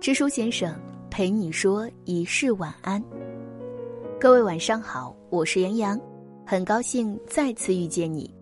[0.00, 0.72] 知书先生
[1.10, 3.02] 陪你说一世晚安。
[4.20, 6.00] 各位晚上好，我是杨洋，
[6.46, 8.32] 很高兴再次遇见你。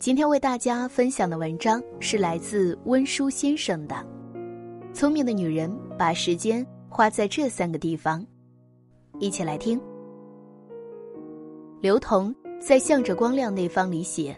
[0.00, 3.94] 今天为大家分享的文章是来自温书先生的
[4.92, 8.20] 《聪明的女人把时间花在这三个地方》，
[9.20, 9.80] 一起来听。
[11.80, 14.36] 刘同在《向着光亮那方》里写：“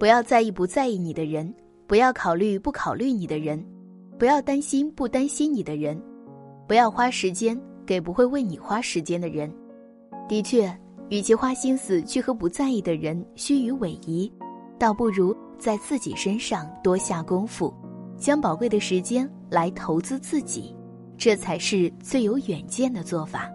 [0.00, 1.54] 不要在意不在意你的人。”
[1.88, 3.64] 不要考虑不考虑你的人，
[4.18, 6.00] 不要担心不担心你的人，
[6.66, 9.52] 不要花时间给不会为你花时间的人。
[10.26, 10.74] 的确，
[11.10, 14.32] 与其花心思去和不在意的人虚与委蛇，
[14.78, 17.72] 倒不如在自己身上多下功夫，
[18.16, 20.74] 将宝贵的时间来投资自己，
[21.18, 23.50] 这才是最有远见的做法。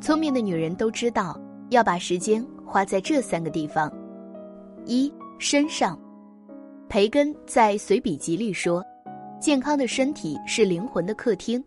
[0.00, 1.38] 聪明的女人都知道
[1.70, 3.92] 要把时间花在这三个地方：
[4.86, 5.98] 一身上。
[6.88, 8.84] 培根在随笔集里说
[9.40, 11.64] ：“健康的身体是灵魂的客厅，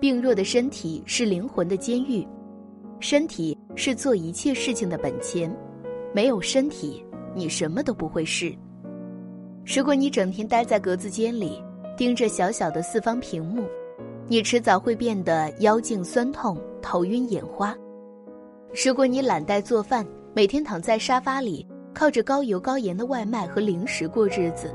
[0.00, 2.24] 病弱的身体是灵魂的监狱。
[3.00, 5.52] 身体是做一切事情的本钱，
[6.14, 8.54] 没有身体，你什么都不会是。
[9.66, 11.60] 如果你整天待在格子间里，
[11.96, 13.64] 盯着小小的四方屏幕，
[14.28, 17.76] 你迟早会变得腰颈酸痛、头晕眼花。
[18.84, 24.72] 如果你懒怠做饭，每天躺在沙发里。”靠着高油高盐的外卖和零食过日子，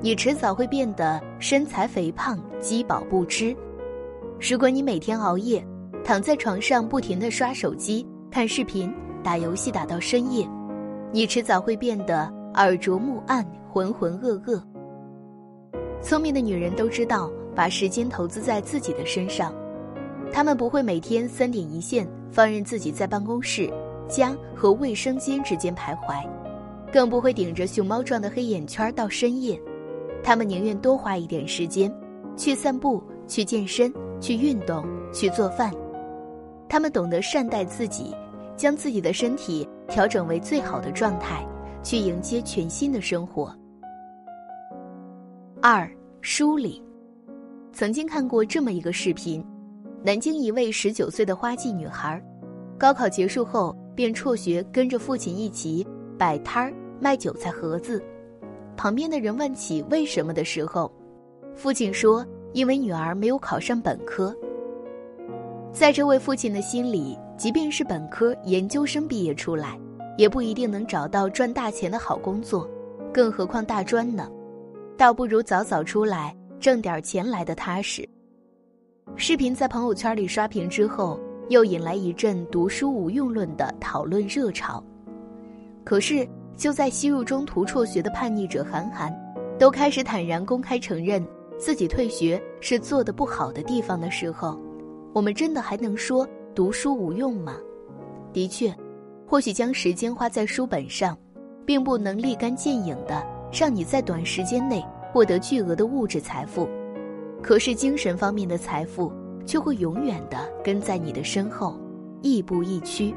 [0.00, 3.56] 你迟早会变得身材肥胖、饥饱不知。
[4.38, 5.66] 如果你每天熬夜，
[6.04, 10.46] 躺在床上不停地刷手机、看视频、打游戏打到深夜，
[11.12, 14.62] 你迟早会变得耳拙目暗、浑浑噩噩。
[16.02, 19.52] 聪明的女人都知道把时间投资在自己的身上，
[20.30, 23.72] 她们不会每天三点一线，放任自己在办公室、
[24.06, 26.22] 家和卫生间之间徘徊。
[26.92, 29.60] 更不会顶着熊猫状的黑眼圈到深夜，
[30.26, 31.88] 他们宁愿多花一点时间，
[32.36, 35.72] 去散步、去健身、去运动、去做饭。
[36.68, 38.12] 他们懂得善待自己，
[38.56, 41.46] 将自己的身体调整为最好的状态，
[41.80, 43.56] 去迎接全新的生活。
[45.62, 45.88] 二
[46.22, 46.82] 梳理，
[47.72, 49.46] 曾经看过这么一个视频：
[50.02, 52.20] 南京一位十九岁的花季女孩，
[52.76, 55.86] 高考结束后便辍学，跟着父亲一起
[56.18, 56.74] 摆摊儿。
[56.98, 58.02] 卖韭菜盒子，
[58.76, 60.92] 旁边的人问起为什么的时候，
[61.54, 64.34] 父亲说：“因为女儿没有考上本科。”
[65.72, 69.78] 在这位父亲的心里，即便是本科、研究生毕业出来，
[70.18, 72.68] 也不一定能找到赚大钱的好工作，
[73.12, 74.30] 更何况大专呢？
[74.96, 78.08] 倒不如早早出来挣点钱来的踏实。
[79.16, 84.84] 视频在朋友圈里刷屏之后，又引来一阵“读书无用论”的讨论热潮。
[85.82, 86.28] 可是。
[86.56, 89.14] 就在吸入中途辍学的叛逆者韩寒，
[89.58, 91.24] 都开始坦然公开承认
[91.58, 94.58] 自己退学是做的不好的地方的时候，
[95.12, 97.56] 我们真的还能说读书无用吗？
[98.32, 98.74] 的确，
[99.26, 101.16] 或许将时间花在书本上，
[101.66, 103.22] 并不能立竿见影的
[103.52, 106.68] 让你在短时间内获得巨额的物质财富，
[107.42, 109.12] 可是精神方面的财富
[109.44, 111.78] 却会永远的跟在你的身后，
[112.22, 113.14] 亦步亦趋。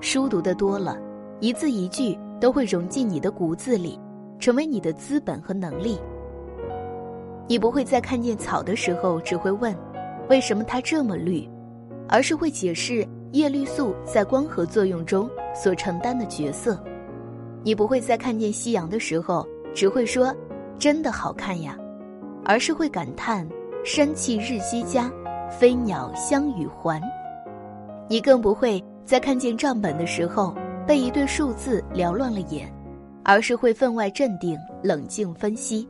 [0.00, 0.98] 书读的多了，
[1.40, 2.18] 一字一句。
[2.42, 3.96] 都会融进你的骨子里，
[4.40, 5.96] 成为你的资本和能力。
[7.46, 9.72] 你不会在看见草的时候只会问，
[10.28, 11.48] 为什么它这么绿，
[12.08, 16.82] 而是会解释叶绿素在光合作用中所承担的角色。
[17.62, 20.34] 你不会在看见夕阳的时候只会说，
[20.80, 21.78] 真的好看呀，
[22.44, 23.48] 而是会感叹
[23.84, 25.08] 山气日夕佳，
[25.48, 27.00] 飞鸟相与还。
[28.08, 30.52] 你更不会在看见账本的时候。
[30.86, 32.72] 被一对数字缭乱了眼，
[33.24, 35.88] 而是会分外镇定、冷静分析。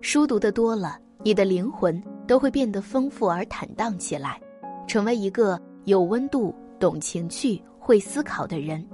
[0.00, 4.40] 书读的多了，你的灵魂都会变得丰富而坦荡起来，
[4.86, 8.84] 成为一个有温度、懂情趣、会思考的人。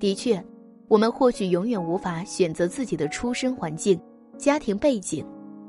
[0.00, 0.44] 的确，
[0.88, 3.98] 我们或许永远无法选择自己的出身环境、
[4.36, 5.24] 家庭背景，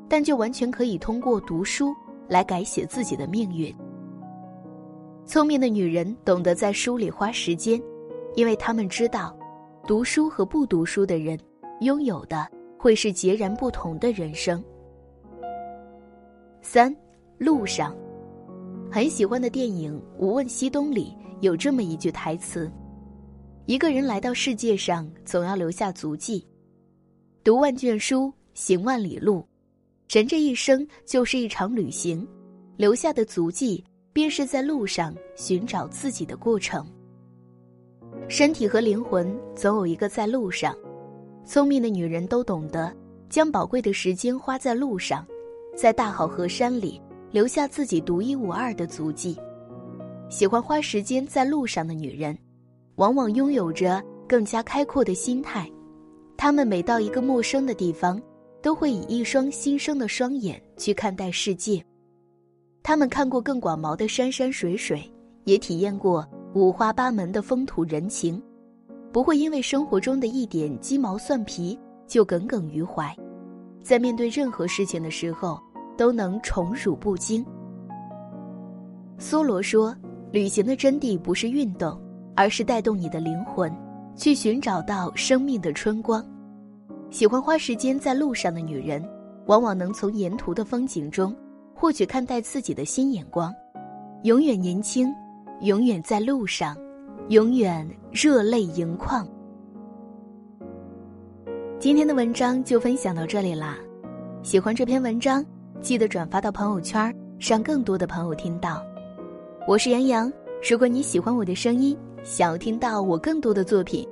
[0.10, 1.94] 但就完全可以通过读书
[2.28, 3.74] 来改写自己的命运。
[5.24, 7.80] 聪明的女人懂得在书里花时间。
[8.36, 9.38] 因为他们知道，
[9.86, 11.38] 读书和不读书的人
[11.82, 12.48] 拥有的
[12.78, 14.64] 会是截然不同的人生。
[16.62, 16.96] 三，
[17.38, 17.96] 路上，
[18.92, 22.72] 很喜欢的电影《无问西东》里有这么一句台词
[23.66, 26.46] ：“一个人来到世界上，总要留下足迹。
[27.44, 29.44] 读万卷书，行万里路，
[30.10, 32.28] 人这一生就是一场旅行，
[32.78, 33.84] 留下的足迹
[34.14, 36.86] 便是在路上寻找自己的过程。”
[38.28, 40.76] 身体和灵魂总有一个在路上，
[41.46, 42.94] 聪明的女人都懂得
[43.30, 45.26] 将宝贵的时间花在路上，
[45.76, 47.02] 在大好河山里
[47.32, 49.38] 留下自己独一无二的足迹。
[50.30, 52.38] 喜欢花时间在路上的女人，
[52.96, 55.68] 往往拥有着更加开阔的心态。
[56.38, 58.22] 她们每到一个陌生的地方，
[58.62, 61.84] 都会以一双新生的双眼去看待世界。
[62.84, 65.02] 她们看过更广袤的山山水水，
[65.46, 68.42] 也体验过五花八门的风土人情，
[69.12, 73.16] 不会因为生活中的一点鸡毛蒜皮就耿耿于怀，
[73.84, 75.60] 在面对任何事情的时候
[75.96, 77.46] 都能宠辱不惊。
[79.20, 79.96] 梭罗说。
[80.32, 82.00] 旅行的真谛不是运动，
[82.36, 83.76] 而是带动你的灵魂，
[84.16, 86.24] 去寻找到生命的春光。
[87.10, 89.04] 喜欢花时间在路上的女人，
[89.48, 91.36] 往往能从沿途的风景中，
[91.74, 93.52] 获取看待自己的新眼光。
[94.22, 95.12] 永远年轻，
[95.62, 96.78] 永远在路上，
[97.28, 99.28] 永远热泪盈眶。
[101.78, 103.78] 今天的文章就分享到这里啦，
[104.42, 105.46] 喜欢这篇文章，
[105.82, 108.82] 记得转发到朋友圈，让更多的朋友听到。
[109.68, 110.32] 我是杨洋，
[110.70, 114.08] 如果你喜欢我的声音，想要听到我更多的作品，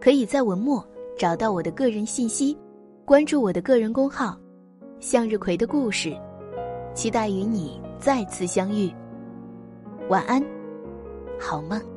[0.00, 0.84] 可以在文末
[1.18, 2.56] 找到我的个人信息，
[3.04, 4.38] 关注我的个人公号
[5.00, 6.16] “向日葵的故事”，
[6.94, 8.92] 期待与你再次相遇。
[10.08, 10.44] 晚安，
[11.38, 11.93] 好梦。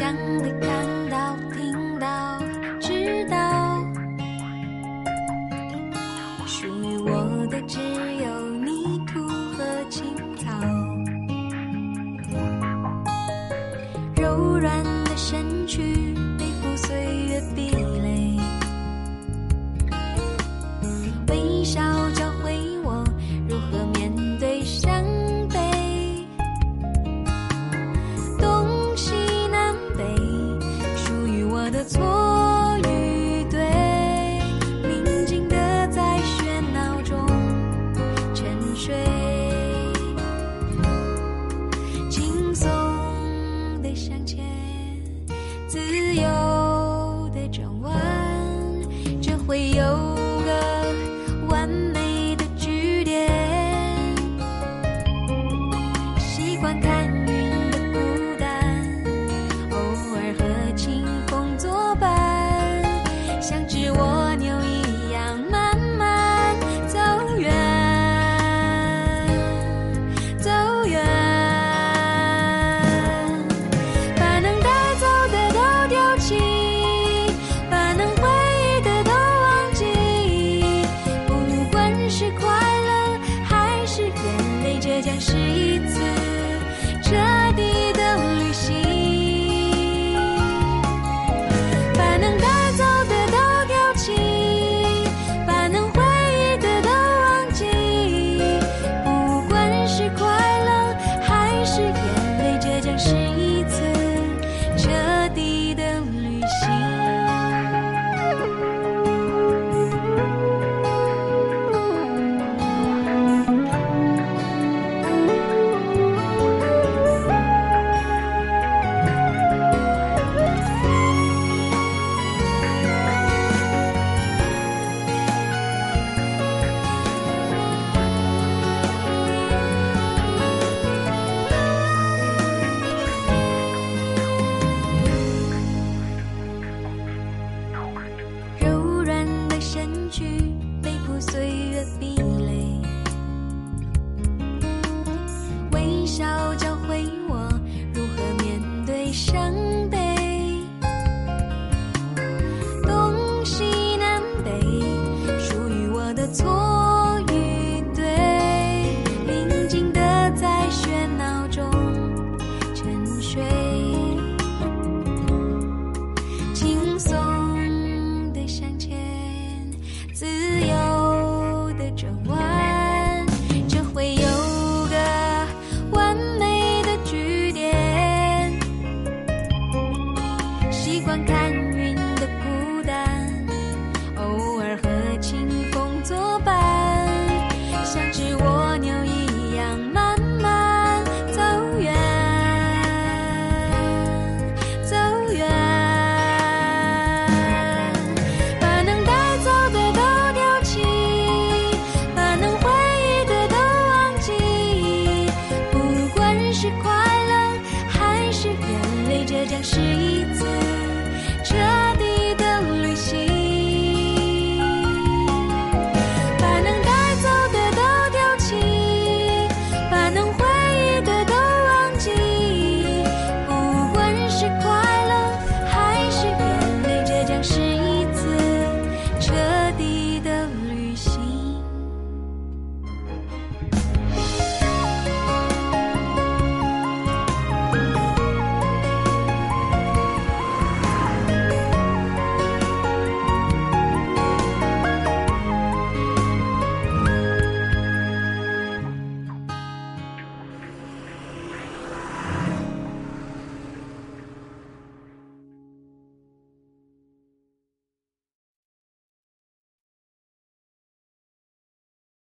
[0.00, 0.89] 想的看
[43.94, 44.44] 向前
[45.68, 45.78] 自
[46.14, 46.39] 由。